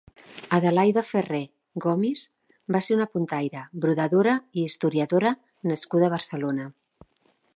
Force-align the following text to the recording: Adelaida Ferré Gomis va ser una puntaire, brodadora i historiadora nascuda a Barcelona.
Adelaida 0.57 1.01
Ferré 1.09 1.41
Gomis 1.85 2.23
va 2.75 2.81
ser 2.87 2.97
una 2.99 3.07
puntaire, 3.17 3.63
brodadora 3.85 4.35
i 4.61 4.65
historiadora 4.71 5.35
nascuda 5.73 6.09
a 6.09 6.13
Barcelona. 6.19 6.69